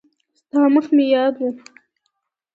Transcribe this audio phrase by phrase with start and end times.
[0.39, 1.43] ستا مخ مې یاد و.